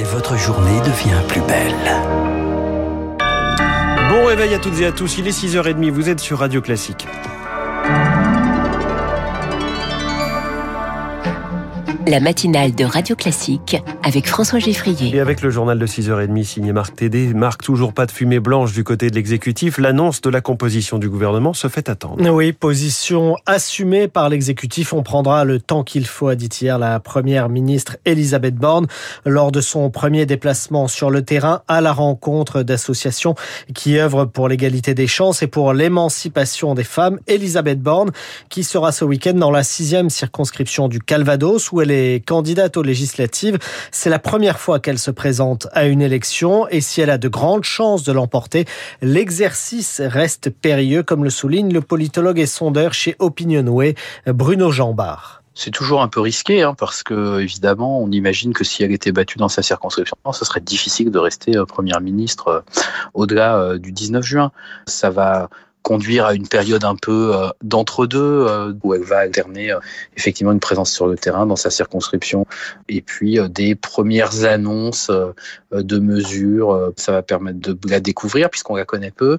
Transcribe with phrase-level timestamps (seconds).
[0.00, 1.74] et votre journée devient plus belle.
[4.08, 7.06] Bon réveil à toutes et à tous, il est 6h30, vous êtes sur Radio Classique.
[12.06, 15.14] La matinale de Radio Classique avec François Geffrier.
[15.14, 18.72] Et avec le journal de 6h30 signé Marc Tédé, Marc, toujours pas de fumée blanche
[18.72, 22.16] du côté de l'exécutif, l'annonce de la composition du gouvernement se fait attendre.
[22.30, 24.92] Oui, position assumée par l'exécutif.
[24.92, 28.86] On prendra le temps qu'il faut, a dit hier la première ministre Elisabeth Borne
[29.26, 33.34] lors de son premier déplacement sur le terrain à la rencontre d'associations
[33.74, 37.18] qui œuvrent pour l'égalité des chances et pour l'émancipation des femmes.
[37.26, 38.10] Elisabeth Borne
[38.48, 42.82] qui sera ce week-end dans la sixième circonscription du Calvados où elle est candidate aux
[42.82, 43.58] législatives.
[43.90, 47.28] C'est la première fois qu'elle se présente à une élection et si elle a de
[47.28, 48.64] grandes chances de l'emporter,
[49.02, 53.94] l'exercice reste périlleux, comme le souligne le politologue et sondeur chez Opinionway,
[54.26, 55.40] Bruno Jambard.
[55.54, 59.12] C'est toujours un peu risqué hein, parce que évidemment, on imagine que si elle était
[59.12, 62.60] battue dans sa circonscription, ce serait difficile de rester euh, première ministre euh,
[63.14, 64.52] au-delà euh, du 19 juin.
[64.86, 65.50] Ça va
[65.82, 69.80] conduire à une période un peu euh, d'entre-deux euh, où elle va alterner euh,
[70.16, 72.46] effectivement une présence sur le terrain dans sa circonscription
[72.88, 75.10] et puis des premières annonces
[75.72, 76.92] de mesures.
[76.96, 79.38] Ça va permettre de la découvrir puisqu'on la connaît peu.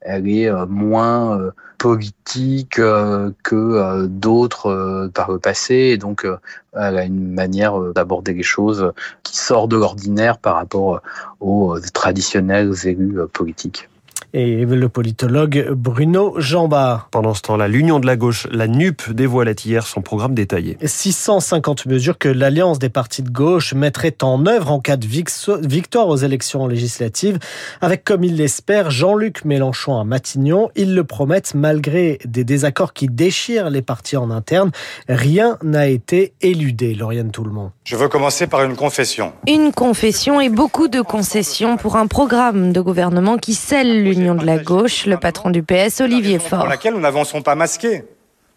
[0.00, 6.26] Elle est moins politique que d'autres par le passé et donc
[6.74, 11.02] elle a une manière d'aborder les choses qui sort de l'ordinaire par rapport
[11.40, 13.88] aux traditionnels élus politiques
[14.36, 17.08] et le politologue Bruno Jambard.
[17.10, 20.76] Pendant ce temps-là, l'Union de la gauche, la NUP, dévoilait hier son programme détaillé.
[20.84, 26.08] 650 mesures que l'Alliance des partis de gauche mettrait en œuvre en cas de victoire
[26.08, 27.38] aux élections législatives,
[27.80, 30.68] avec, comme il l'espère, Jean-Luc Mélenchon à Matignon.
[30.76, 34.70] Ils le promettent malgré des désaccords qui déchirent les partis en interne.
[35.08, 37.70] Rien n'a été éludé, Lauriane Tout-le-Monde.
[37.84, 39.32] Je veux commencer par une confession.
[39.46, 44.44] Une confession et beaucoup de concessions pour un programme de gouvernement qui scelle l'Union de
[44.44, 46.60] la gauche, le patron du PS, Olivier Faure.
[46.60, 48.04] Pour laquelle nous n'avançons pas masqués.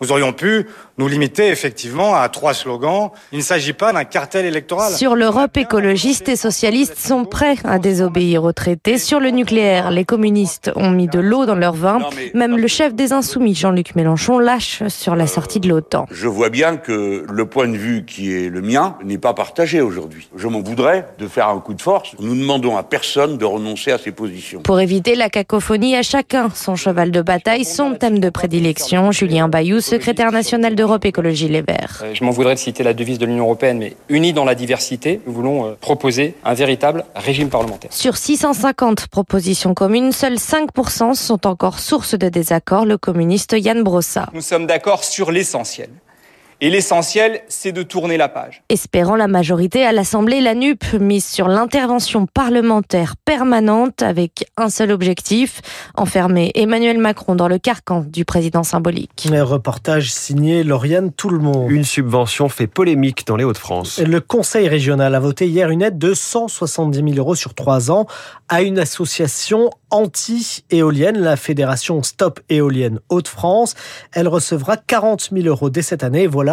[0.00, 0.66] Nous aurions pu
[0.98, 3.10] nous limiter effectivement à trois slogans.
[3.32, 4.92] Il ne s'agit pas d'un cartel électoral.
[4.92, 8.98] Sur l'Europe, écologistes et socialistes sont prêts à désobéir aux traités.
[8.98, 11.98] Sur le nucléaire, les communistes ont mis de l'eau dans leur vin.
[12.34, 16.06] Même le chef des Insoumis, Jean-Luc Mélenchon, lâche sur la sortie de l'OTAN.
[16.10, 19.80] Je vois bien que le point de vue qui est le mien n'est pas partagé
[19.80, 20.28] aujourd'hui.
[20.36, 22.14] Je m'en voudrais de faire un coup de force.
[22.20, 24.60] Nous ne demandons à personne de renoncer à ses positions.
[24.60, 29.10] Pour éviter la cacophonie, à chacun son cheval de bataille, son thème de prédilection.
[29.10, 32.02] Julien Bayou secrétaire national d'Europe Écologie Les Verts.
[32.02, 34.54] Euh, je m'en voudrais de citer la devise de l'Union européenne, mais unis dans la
[34.54, 37.92] diversité, nous voulons euh, proposer un véritable régime parlementaire.
[37.92, 44.28] Sur 650 propositions communes, seuls 5% sont encore source de désaccord, le communiste Yann Brossa.
[44.34, 45.88] Nous sommes d'accord sur l'essentiel.
[46.62, 48.62] Et l'essentiel, c'est de tourner la page.
[48.70, 54.90] Espérant la majorité à l'Assemblée, la NUP mise sur l'intervention parlementaire permanente avec un seul
[54.90, 55.60] objectif,
[55.96, 59.28] enfermer Emmanuel Macron dans le carcan du président symbolique.
[59.30, 61.70] Un reportage signé Lauriane Tout le monde.
[61.70, 64.00] Une subvention fait polémique dans les Hauts-de-France.
[64.00, 68.06] Le Conseil régional a voté hier une aide de 170 000 euros sur trois ans
[68.48, 73.74] à une association anti-éolienne, la fédération Stop Éolienne Hauts-de-France.
[74.12, 76.26] Elle recevra 40 000 euros dès cette année.
[76.26, 76.45] Voilà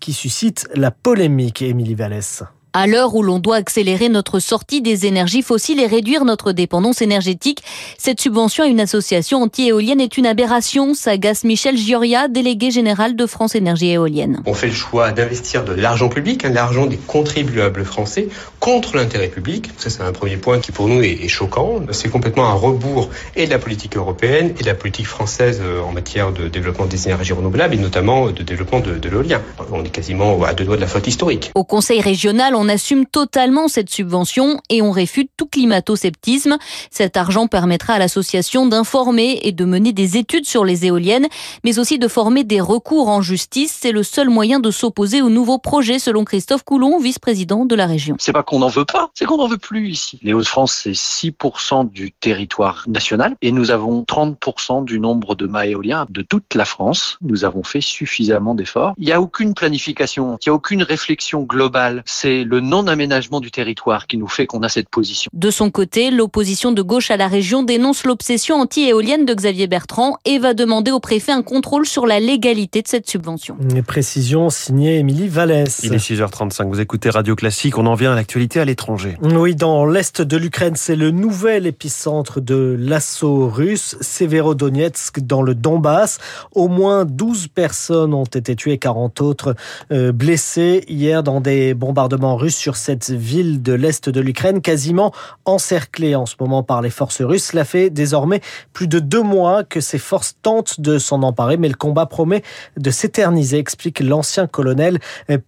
[0.00, 2.42] qui suscite la polémique, Émilie Vallès.
[2.72, 7.02] À l'heure où l'on doit accélérer notre sortie des énergies fossiles et réduire notre dépendance
[7.02, 7.64] énergétique,
[7.98, 13.26] cette subvention à une association anti-éolienne est une aberration, s'agace Michel Gioria, délégué général de
[13.26, 14.44] France Énergie Éolienne.
[14.46, 18.28] On fait le choix d'investir de l'argent public, hein, l'argent des contribuables français,
[18.60, 19.70] contre l'intérêt public.
[19.76, 21.80] Ça, c'est un premier point qui pour nous est, choquant.
[21.90, 25.82] C'est complètement un rebours et de la politique européenne et de la politique française euh,
[25.82, 29.42] en matière de développement des énergies renouvelables et notamment de développement de, de l'éolien.
[29.72, 31.50] On est quasiment à deux doigts de la faute historique.
[31.56, 36.58] Au Conseil régional, on assume totalement cette subvention et on réfute tout climato-sceptisme.
[36.90, 41.26] Cet argent permettra à l'association d'informer et de mener des études sur les éoliennes,
[41.64, 43.78] mais aussi de former des recours en justice.
[43.80, 47.86] C'est le seul moyen de s'opposer au nouveau projet, selon Christophe Coulon, vice-président de la
[47.86, 48.16] région.
[48.18, 50.18] C'est pas qu'on n'en veut pas, c'est qu'on n'en veut plus ici.
[50.22, 55.66] Les Hauts-de-France, c'est 6% du territoire national et nous avons 30% du nombre de mâts
[55.66, 57.16] éoliens de toute la France.
[57.22, 58.92] Nous avons fait suffisamment d'efforts.
[58.98, 62.02] Il n'y a aucune planification, il n'y a aucune réflexion globale.
[62.04, 65.30] C'est le non aménagement du territoire qui nous fait qu'on a cette position.
[65.32, 70.16] De son côté, l'opposition de gauche à la région dénonce l'obsession anti-éolienne de Xavier Bertrand
[70.24, 73.56] et va demander au préfet un contrôle sur la légalité de cette subvention.
[73.60, 75.80] Une précision signée Émilie Vallès.
[75.84, 79.16] Il est 6h35, vous écoutez Radio Classique, on en vient à l'actualité à l'étranger.
[79.22, 85.54] Oui, dans l'est de l'Ukraine, c'est le nouvel épicentre de l'assaut russe, Severodonetsk, dans le
[85.54, 86.18] Donbass.
[86.52, 89.54] Au moins 12 personnes ont été tuées, 40 autres
[89.92, 95.12] euh, blessées hier dans des bombardements russes sur cette ville de l'Est de l'Ukraine, quasiment
[95.44, 97.50] encerclée en ce moment par les forces russes.
[97.50, 98.40] Cela fait désormais
[98.72, 102.42] plus de deux mois que ces forces tentent de s'en emparer, mais le combat promet
[102.76, 104.98] de s'éterniser, explique l'ancien colonel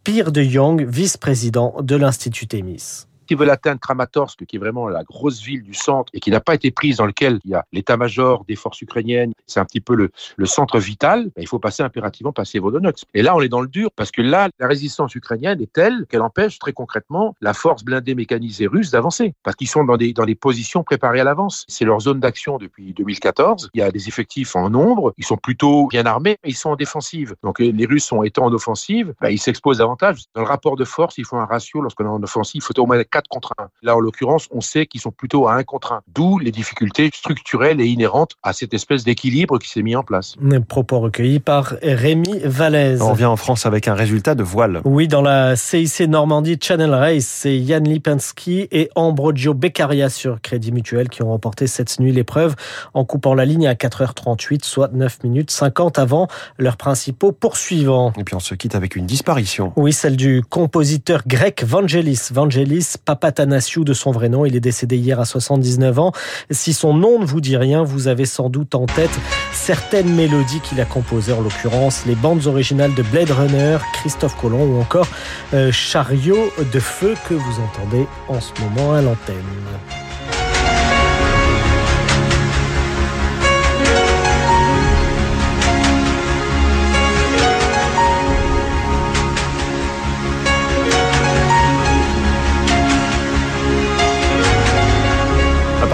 [0.04, 5.04] Pierre de Jong, vice-président de l'Institut Témis qui veulent atteindre Kramatorsk, qui est vraiment la
[5.04, 7.64] grosse ville du centre et qui n'a pas été prise, dans lequel il y a
[7.72, 11.58] l'état-major des forces ukrainiennes, c'est un petit peu le, le centre vital, ben, il faut
[11.58, 13.04] passer impérativement par Severodonetsk.
[13.14, 16.06] Et là, on est dans le dur, parce que là, la résistance ukrainienne est telle
[16.08, 20.12] qu'elle empêche très concrètement la force blindée mécanisée russe d'avancer, parce qu'ils sont dans des,
[20.12, 21.64] dans des positions préparées à l'avance.
[21.68, 23.70] C'est leur zone d'action depuis 2014.
[23.74, 26.70] Il y a des effectifs en nombre, ils sont plutôt bien armés, mais ils sont
[26.70, 27.34] en défensive.
[27.42, 30.22] Donc les Russes sont étant en offensive, ben, ils s'exposent davantage.
[30.34, 32.78] Dans le rapport de force, il faut un ratio, lorsqu'on est en offensive, il faut
[32.78, 33.68] au moins 4 contre 1.
[33.82, 36.02] Là, en l'occurrence, on sait qu'ils sont plutôt à 1 contre 1.
[36.14, 40.36] D'où les difficultés structurelles et inhérentes à cette espèce d'équilibre qui s'est mis en place.
[40.68, 43.00] Propos recueillis par Rémi Vallès.
[43.00, 44.80] On revient en France avec un résultat de voile.
[44.84, 50.72] Oui, dans la CIC Normandie Channel Race, c'est Yann Lipinski et Ambrogio Beccaria sur Crédit
[50.72, 52.54] Mutuel qui ont remporté cette nuit l'épreuve
[52.94, 56.28] en coupant la ligne à 4h38, soit 9 minutes 50 avant
[56.58, 58.12] leurs principaux poursuivants.
[58.18, 59.72] Et puis on se quitte avec une disparition.
[59.76, 62.28] Oui, celle du compositeur grec Vangelis.
[62.32, 64.44] Vangelis Papatanasiou de son vrai nom.
[64.44, 66.12] Il est décédé hier à 79 ans.
[66.50, 69.10] Si son nom ne vous dit rien, vous avez sans doute en tête
[69.52, 74.64] certaines mélodies qu'il a composées, en l'occurrence les bandes originales de Blade Runner, Christophe Colomb
[74.64, 75.08] ou encore
[75.54, 79.36] euh, Chariot de feu que vous entendez en ce moment à l'antenne.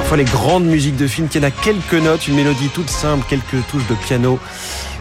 [0.08, 3.66] Parfois les grandes musiques de films qui a quelques notes, une mélodie toute simple, quelques
[3.70, 4.38] touches de piano.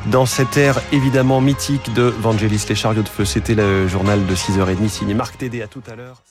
[0.07, 4.35] Dans cette ère évidemment mythique de Vangelis, les chariots de feu, c'était le journal de
[4.35, 5.61] 6h30 signé Marc Tédé.
[5.61, 6.23] À tout à l'heure.